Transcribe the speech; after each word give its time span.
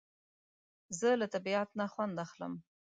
زه 0.99 1.09
له 1.21 1.27
طبیعت 1.33 1.69
نه 1.79 1.85
خوند 1.93 2.15
اخلم 2.25 2.53